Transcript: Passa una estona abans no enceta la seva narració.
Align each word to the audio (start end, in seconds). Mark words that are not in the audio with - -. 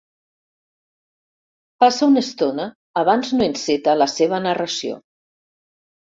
Passa 1.85 2.07
una 2.13 2.23
estona 2.25 2.65
abans 3.03 3.35
no 3.39 3.47
enceta 3.49 3.95
la 4.01 4.09
seva 4.17 4.43
narració. 4.49 4.99